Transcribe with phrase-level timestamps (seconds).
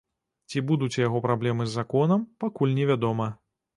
[0.53, 3.29] Ці будуць у яго праблемы з законам, пакуль невядома.